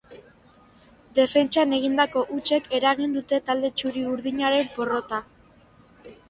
[1.19, 5.21] Defentsan egindako hutsek eragin dute talde txuri-urdinaren porrota.